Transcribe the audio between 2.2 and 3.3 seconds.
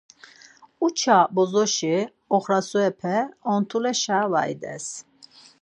oxrasurepe